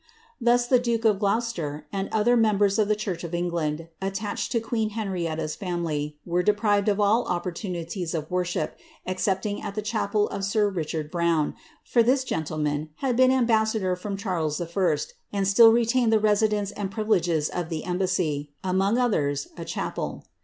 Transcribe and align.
Thus 0.41 0.65
the 0.65 0.79
duke 0.79 1.05
of 1.05 1.19
Gloucester, 1.19 1.85
and 1.93 2.09
other 2.11 2.35
members 2.35 2.79
of 2.79 2.87
the 2.87 2.95
church 2.95 3.23
of 3.23 3.33
Inglaml 3.33 3.87
attached 4.01 4.51
to 4.51 4.59
queen 4.59 4.89
Henrietta's 4.97 5.55
family, 5.55 6.17
were 6.25 6.41
deprived 6.41 6.89
of 6.89 6.99
all 6.99 7.23
pportunities 7.25 8.15
of 8.15 8.31
worship, 8.31 8.79
excepting 9.05 9.61
at 9.61 9.75
the 9.75 9.83
chapel 9.83 10.27
of 10.29 10.43
sir 10.43 10.69
Richard 10.71 11.11
Browne,' 11.11 11.53
>r 11.95 12.01
this 12.01 12.23
gentleman 12.23 12.89
had 12.95 13.15
been 13.15 13.29
ambassador 13.29 13.95
from 13.95 14.17
Charles 14.17 14.59
I., 14.59 14.95
and 15.31 15.47
still 15.47 15.71
re 15.71 15.87
lined 15.93 16.11
the 16.11 16.17
residence 16.19 16.71
and 16.71 16.89
privileges 16.89 17.47
of 17.49 17.69
the 17.69 17.83
embassy— 17.83 18.49
among 18.73 18.97
others, 18.97 19.49
a 19.55 19.63
liapel. 19.65 20.23